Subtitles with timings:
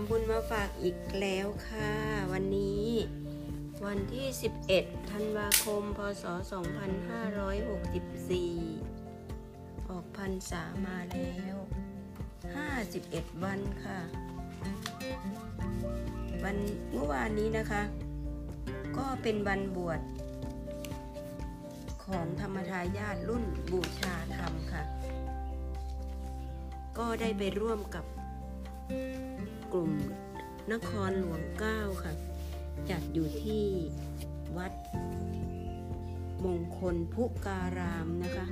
[0.00, 1.90] ำบุญมาฝากอีกแล้วค่ะ
[2.32, 2.86] วันนี้
[3.86, 4.26] วันที่
[4.68, 6.30] 11 ธันวาคม พศ 2564
[9.88, 11.56] ออกพรรษามาแล้ว
[12.64, 13.98] 51 วันค่ะ
[16.44, 16.56] วัน
[16.92, 17.82] เมื่อวานนี้นะคะ
[18.96, 20.00] ก็เป็นวันบวช
[22.04, 24.82] ของธรรมทายาทรุ่นบูชาธรรมค่ะ
[26.98, 28.04] ก็ได้ไปร่วมกับ
[29.72, 29.92] กลุ่ม
[30.72, 32.12] นครหลวงเก้าค่ะ
[32.90, 33.64] จัดอยู่ที่
[34.56, 34.72] วัด
[36.44, 38.46] มงคลพุการามนะคะ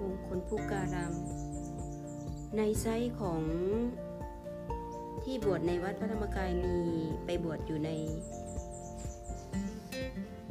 [0.00, 1.12] มงคลพุการาม
[2.56, 3.42] ในไซต์ของ
[5.22, 6.78] ที่บวชในวัดพระธรรมกายมี
[7.24, 7.90] ไปบวชอยู่ใน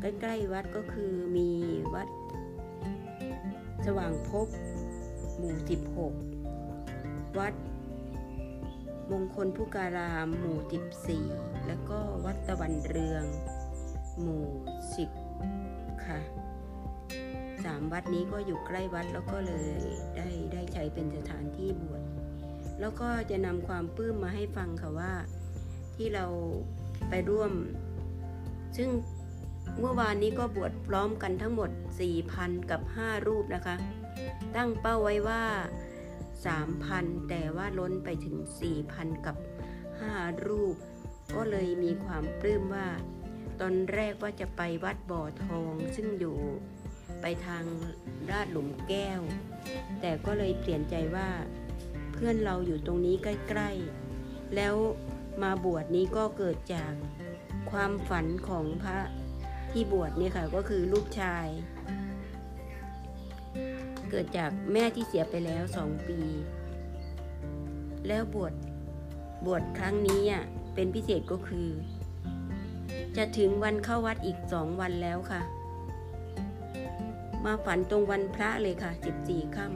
[0.00, 1.50] ใกล้ ๆ วัดก็คือมี
[1.94, 2.08] วัด
[3.86, 4.46] สว่างพบ
[5.38, 5.54] หมู่
[6.44, 7.54] 16 วัด
[9.10, 10.58] มงคลพุการาม หมู่
[11.28, 13.24] 14 แล้วก็วัดตะวันเรือง
[14.20, 14.44] หมู่
[15.24, 16.18] 10 ค่ะ
[17.64, 19.68] สามวัดนี้ก็อยู่ใกล้วัดแล้วก็เลย
[20.16, 22.02] ได้ได้ใช้เป็นสถานที่บวช
[22.80, 25.12] แล้วก็จะนำความปลื้มมาให้ฟังค่ะว่า
[25.96, 26.26] ที่เรา
[27.08, 27.52] ไปร่วม
[28.76, 28.88] ซึ่ง
[29.78, 31.70] เมื่อวานนี้ก็บวชพร้อมกันทั้งหมด
[32.20, 33.76] 4,000 กับ 5 รูปนะคะ
[34.56, 35.42] ตั้งเป้าไว้ว่า
[36.54, 38.36] 3,000 แต่ว่าล้นไปถึง
[38.80, 39.36] 4,000 กับ
[39.90, 40.76] 5 รูป
[41.34, 42.88] ก็เลยมีความปลื้มว่า
[43.60, 46.38] ตอนแรกว่าจะไปวัดบ่อทองซึ่งอยู่
[47.20, 47.64] ไปทาง
[48.30, 49.20] ราดหลุมแก้ว
[50.00, 51.28] แต่ก็เลยเปลี่ยนใจว่า
[52.12, 53.70] เพื่อนเราอยู่ตรงนี้ใกล้
[54.12, 54.74] ๆ แล้ว
[55.42, 56.92] มาบวชนี้ก็เกิดจาก
[57.70, 58.98] ความฝันของพระ
[59.72, 61.46] ที่บวชเนี่ยค่ะก็คือลูกชาย
[64.10, 66.20] เกิดจากแม่ที่เสียไปแล้วสองปี
[68.06, 68.52] แล้วบวช
[69.46, 70.44] บวชครั้งนี้อะ
[70.74, 71.68] เป็นพิเศษก็คือ
[73.16, 75.40] จะถึงวันเข้าวัดอีกสองวันแล้วค่ะ
[77.44, 79.66] มาฝันตรงวันพระเลยค่ะสิบสี่ค่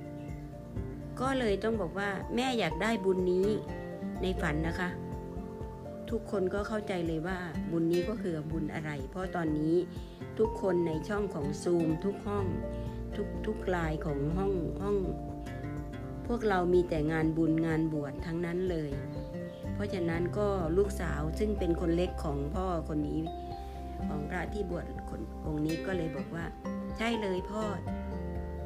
[0.00, 3.48] ำก็เลยต้องบอกว่าแม่อยากได้บุญนี้
[4.22, 4.88] ในฝันนะคะ
[6.10, 7.38] ทุกคนก็เข้าใจเลยว่า
[7.70, 9.74] บุญนี้ก็คือบุญอะไร เพราะตอนนี้
[10.38, 12.46] ทุกคนในช่องของซูมทุกห้อง
[13.16, 14.98] ทุกทุกลายของห้องห้อง
[16.26, 18.90] พวกเรามีแต่งานบุญงานบวชทั้งนั้นเลย
[19.74, 23.20] เพราะฉะนั้นก็ลูกสาวซึ่งเป็นคนเล็กของพ่อคนนี้
[24.08, 26.46] ของพระที่บวชคนองค์นี้ก็เลยบอกว่า
[26.96, 27.62] ใช่เลยพ่อ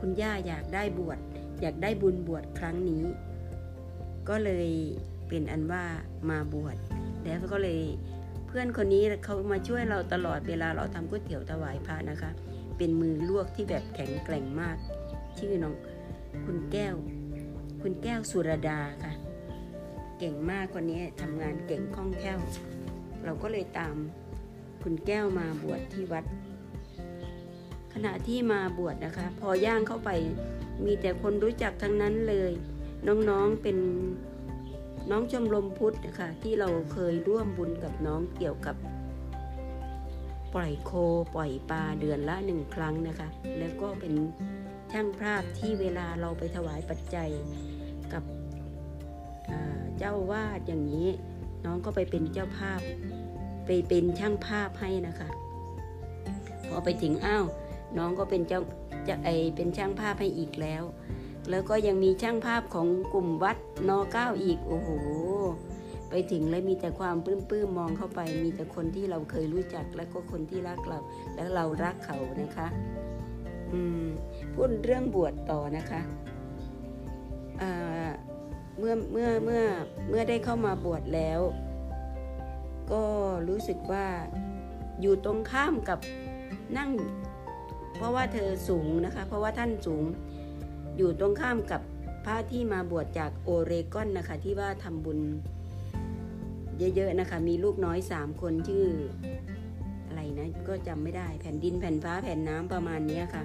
[0.00, 1.18] คุณย่าอยากได้บวช
[1.60, 3.04] อยากได้บุญบวชครั้งนี้
[4.28, 4.68] ก็เลย
[5.28, 5.84] เป็นอันว่า
[6.30, 6.76] มาบวช
[7.24, 7.80] แล้วก็เลย
[8.46, 12.30] เพื่อนคนนี้เขามาช่วยเราตลอดเวลาเราทำก๋วยเตี๋ยวถวายพระนะคะ
[12.76, 14.76] เป็นมือลวกที่แบบแข็งแกร่งมาก
[15.38, 15.74] ชื่อน้อง
[16.46, 16.94] คุณแก้ว
[17.82, 19.12] คุณแก้วสุรดาค่ะ
[20.18, 22.38] เก่งมากคนนี้ทำงานเก่งคล่องแคล่ว
[23.24, 23.94] เราก็เลยตาม
[24.82, 26.24] คุณแก้วมาบวชที่วัด
[27.92, 30.10] ขณะที่มาบวชนะคะ พอย่างเข้าไป
[30.84, 32.52] มีแต่คนรู้จักทั้งนั้นเลย
[33.06, 33.76] น้องๆเป็น
[35.10, 38.76] น้องชมรมพุทธนะคะที่เราเคยร่วมบุญกับน้องเกี่ยวกับ
[40.54, 40.92] ปล่อยโค
[41.34, 43.28] ปล่อยปลาเดือนละหนึ่งครั้งนะคะ
[43.58, 44.14] แล้วก็เป็น
[44.92, 47.30] ช่างภาพที่เวลาเราไปถวายปัจจัย
[48.12, 48.24] กับ
[49.98, 51.08] เจ้าวาดอย่างนี้
[51.64, 52.80] น้องก็ไปเป็นเจ้าภาพ
[53.66, 55.28] ไปเป็นช่างภาพให้นะคะ
[56.68, 57.44] พอไปถึงอ้าว
[57.98, 58.60] น้องก็เป็นเจ้า
[59.08, 60.82] จะไอเป็นช่างภาพให้อีกแล้ว
[61.50, 63.56] แล้วก็ยังมีช่างภาพของกลุ่มวัด
[63.88, 64.90] นอเก้าอีก โอ้โห
[66.08, 70.98] ไปถึงแล้วมีแต่ความปลื้มๆมองเข้าไป มีแต่คนที่เราเคยรู้จัก แล้วก็คนที่รักเรา
[71.34, 72.68] แล้วเรารักเขานะคะ
[73.72, 74.04] อืม
[74.54, 76.00] พูดเรื่องบวชต่อนะคะ
[78.78, 79.62] เมื่อเมื่อเมื่อ
[80.08, 81.40] เมื่อได้เข้ามาบวชแล้ว
[82.92, 83.02] ก็
[83.48, 84.06] รู้สึกว่า
[85.00, 85.98] อยู่ตรงข้ามกับ
[86.78, 86.90] นั่ง
[87.96, 90.04] เพราะว่าเธอสูงนะคะ เพราะว่าท่านสูง
[90.96, 91.80] อยู่ตรงข้ามกับ
[92.24, 95.20] พระที่มาบวชจากโอเรกอนนะคะ ที่ว่าทำบุญ
[96.78, 98.86] เยอะๆนะคะ มีลูกน้อยสามคนชื่อ
[100.06, 103.44] อะไรนะก็จำไม่ได้แผ่นดินแผ่นฟ้าแผ่นน้ำประมาณนี้ค่ะ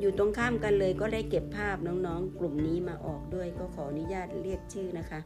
[0.00, 5.20] อยู่ตรงข้ามกันเลยก็ได้เก็บภาพน้องๆ กลุ่มนี้มาออกด้วยก็ขออนุญาตเรียกชื่อนะคะ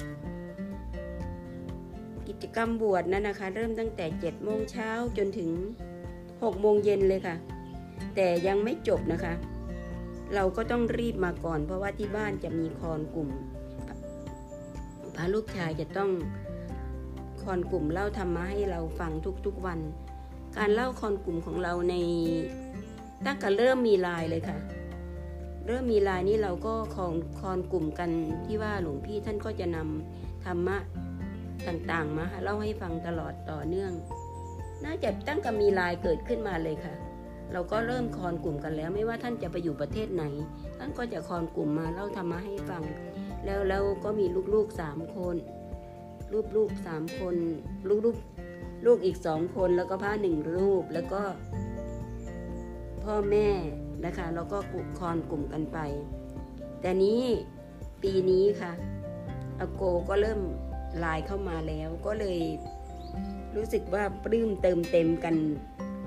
[2.28, 5.50] กิจกรรมบวชนั้นนะคะ เริ่มตั้งแต่7โมงเช้าจนถึง
[6.06, 7.36] 6โมงเย็นเลยค่ะ
[8.14, 9.34] แต่ยังไม่จบนะคะ
[10.34, 13.28] เราก็ต้องรีบมาก่อน เพราะว่าที่บ้านจะมีคอนกลุ่ม
[15.16, 16.10] พระลูกชายจะต้อง
[17.42, 19.12] คอนกลุ่มเล่าธรรมะให้เราฟัง
[19.46, 19.80] ทุกๆวัน
[20.56, 21.94] การเล่าคอนกลุ่มของเราใน
[23.26, 24.58] ตั้งแต่เริ่มมีลายเลยค่ะ
[25.66, 28.10] เริ่มมีลายนี้เราก็คอนคอนกลุ่มกัน
[28.46, 30.76] ที่ว่าหลวงพี่ท่านก็จะนำธรรมะ
[31.66, 33.92] ต่างๆมาเล่าให้ฟังตลอดต่อเนื่อง
[34.84, 36.94] น่าจะตั้งแต่มีลายเกิดขึ้นมาเลยค่ะ
[37.52, 40.24] เราก็เริ่มคอนกลุ่มกันแล้ว ไม่ว่าท่านจะไปอยู่ประเทศไหน
[40.78, 42.82] ท่านก็จะคอนกลุ่มมาเล่าธรรมะให้ฟัง
[43.44, 45.36] แล้วแล้วก็มีลูกๆสามคน
[46.32, 47.36] รูปลูกสามคน
[47.88, 48.16] ลูกลูก
[48.86, 51.22] ลูกอีกสองคนแล้วก็พระหนึ่งรูปแล้วก็
[53.04, 53.48] พ่อแม่
[54.04, 54.58] นะคะแล้วก็
[54.98, 55.78] คอนกลุ่มกันไป
[56.80, 57.22] แต่นี้
[58.02, 58.72] ปีนี้ค่ะ
[59.60, 60.40] อาโกก็เริ่ม
[60.98, 62.38] ไลายเข้ามาแล้วก็เลย
[63.56, 65.34] รู้สึกว่าปลื้มเติมเต็มกัน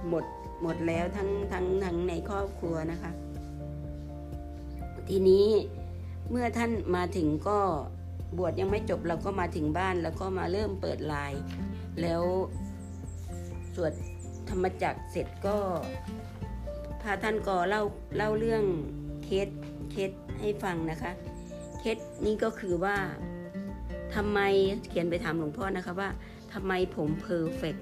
[0.09, 0.25] หมด
[0.61, 3.11] หมดแล้วทั้งทั้งทั้งในครอบครัวนะคะ
[5.09, 5.47] ทีนี้
[6.29, 7.59] เมื่อท่านมาถึงก็
[8.37, 11.41] บวชยังไม่จบเราก็มาถึงบ้านแล้วก็มาเริ่มเปิดไลน์
[12.01, 12.23] แล้ว
[13.75, 13.93] สวด
[14.49, 15.57] ธรรมจักรเสร็จก็
[17.01, 17.83] พาท่านก็เล่า
[18.17, 18.63] เล่าเรื่อง
[19.23, 19.49] เคส
[19.91, 21.11] เคสให้ฟังนะคะ
[21.79, 22.97] เคสนี้ก็คือว่า
[24.15, 24.39] ทำไม
[24.89, 26.09] เขียนไปถามหลวงพ่อนะคะว่า
[26.53, 27.75] ทำไมผม perfect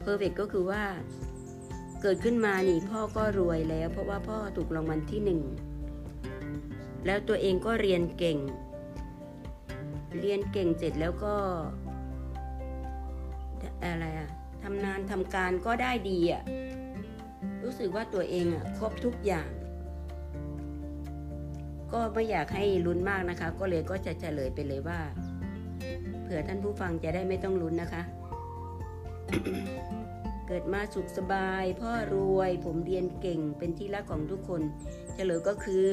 [0.00, 0.82] perfect ก็คือว่า
[2.02, 5.40] เกิดขึ้นมานี่พ่อก็รวยแล้ว เพราะว่าพ่อถูกรางวัลที่หนึ่ง
[7.06, 8.38] แล้วตัวเองก็เรียนเก่ง
[10.20, 11.34] เรียนเก่งเสร็จแล้วก็
[13.82, 14.28] อะไรอะ
[14.62, 16.42] ทำงานทำการก็ได้ดีอะ
[17.62, 19.48] รู้สึกว่าตัวเองอะครบทุกอย่าง
[21.92, 25.00] ก็ไม่อยากให้ลุ้นมากนะคะ ก็เลยก็จะเฉลยไปเลยว่า
[26.22, 28.02] เผื่อท่านผู้ฟังจะได้ไม่ต้องลุ้นนะคะ
[30.52, 34.62] เกิดมาสุขสบาย พ่อรวย ผมเรียนเก่งเป็นที่รักของทุกคน
[35.14, 35.90] เฉลยก็คือ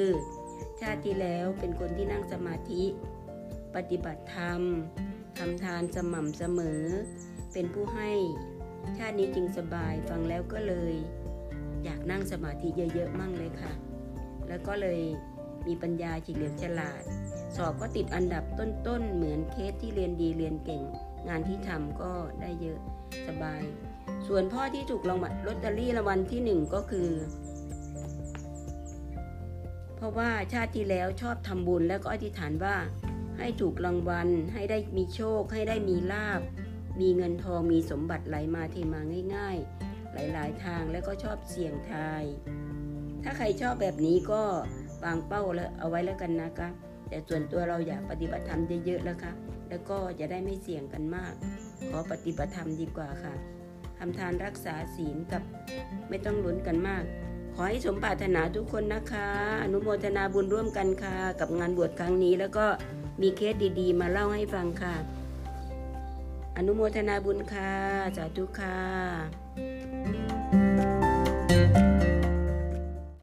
[0.82, 2.84] ชาติที่แล้วเป็นคนที่นั่งสมาธิ
[3.76, 4.62] ปฏิบัติธรรม
[5.38, 6.84] ทำทานสม่ำเสมอ
[7.54, 8.12] เป็นผู้ให้
[8.98, 10.94] ชาตินี้จึงสบายฟังแล้วก็เลย
[11.84, 13.74] อยากนั่งสมาธิเยอะๆมั่งเลยค่ะ
[14.48, 15.02] แล้วก็เลย
[15.68, 17.04] มีปัญญาเฉลียวฉลาด
[17.56, 20.84] สอบก็ติดอันดับต้นๆเหมือนเคสที่เรียนดีเรียนเก่ง
[21.28, 22.12] งานที่ทำก็
[22.42, 22.80] ได้เยอะ
[23.30, 23.64] สบาย
[24.28, 27.10] ส่วนพ่อที่ถูกรางวัลลอตเตอรี่รางวัลที่หนึ่งก็คือ
[29.96, 32.76] เพราะว่าชาติที่แล้วชอบทำบุญแล้วก็อธิษฐานว่า
[33.38, 36.42] ให้ถูกรางวัลให้ได้มีโชค ให้ได้มีลาบ
[37.00, 39.02] มีเงินทองมีสมบัติไหลมาเทมา
[39.36, 39.58] ง่าย
[39.88, 42.24] ๆ หลายๆ ทางแล้วก็ชอบเสี่ยงทาย
[43.24, 44.44] ถ้าใครชอบแบบนี้ก็
[45.04, 46.70] วางเป้าแล้วเอาไว้แล้วกันนะคะ
[47.10, 49.34] แต่ส่วนตัวเราอยากปฏิบัติธรรมเยอะๆแล้วค่ะ
[49.70, 51.34] แล้วก็จะได้ไม่เสี่ยงกันมาก
[51.90, 53.57] ขอปฏิบัติธรรมดีกว่าค่ะ
[53.98, 55.44] ทำทานรักษาศีลกับ
[56.10, 57.04] ไม่ต้องลุ้นกันมาก
[57.54, 59.28] ขอให้สมปรารถนาทุกคนนะคะ
[59.64, 62.66] อนุโมทนาบุญร่วมกันค่ะ กับงานบวชครั้งนี้ แล้วก็
[63.22, 64.96] มีเคสดีๆ มาเล่าให้ฟังค่ะ
[66.58, 67.72] อนุโมทนาบุญค่ะ
[68.18, 69.77] สาธุค่ะ